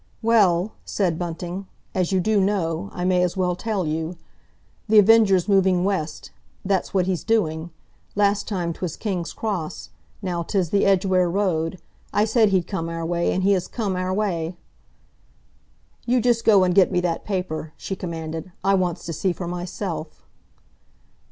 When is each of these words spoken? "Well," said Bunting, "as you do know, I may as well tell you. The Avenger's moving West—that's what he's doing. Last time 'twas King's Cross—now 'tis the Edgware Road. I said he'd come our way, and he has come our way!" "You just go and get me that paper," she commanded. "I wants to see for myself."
"Well," 0.23 0.73
said 0.83 1.19
Bunting, 1.19 1.67
"as 1.93 2.11
you 2.11 2.19
do 2.19 2.41
know, 2.41 2.89
I 2.91 3.05
may 3.05 3.21
as 3.21 3.37
well 3.37 3.55
tell 3.55 3.85
you. 3.85 4.17
The 4.87 4.97
Avenger's 4.97 5.47
moving 5.47 5.83
West—that's 5.83 6.91
what 6.91 7.05
he's 7.05 7.23
doing. 7.23 7.69
Last 8.15 8.47
time 8.47 8.73
'twas 8.73 8.97
King's 8.97 9.31
Cross—now 9.31 10.41
'tis 10.41 10.71
the 10.71 10.87
Edgware 10.87 11.29
Road. 11.29 11.77
I 12.11 12.25
said 12.25 12.49
he'd 12.49 12.65
come 12.65 12.89
our 12.89 13.05
way, 13.05 13.31
and 13.31 13.43
he 13.43 13.51
has 13.51 13.67
come 13.67 13.95
our 13.95 14.11
way!" 14.11 14.57
"You 16.07 16.19
just 16.19 16.45
go 16.45 16.63
and 16.63 16.73
get 16.73 16.91
me 16.91 16.99
that 17.01 17.23
paper," 17.23 17.73
she 17.77 17.95
commanded. 17.95 18.51
"I 18.63 18.73
wants 18.73 19.05
to 19.05 19.13
see 19.13 19.33
for 19.33 19.47
myself." 19.47 20.23